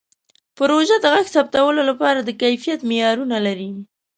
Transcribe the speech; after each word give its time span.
پروژه 0.57 0.97
د 1.01 1.05
غږ 1.13 1.25
ثبتولو 1.35 1.81
لپاره 1.89 2.19
د 2.21 2.29
کیفیت 2.41 2.79
معیارونه 2.89 3.37
لري. 3.45 3.69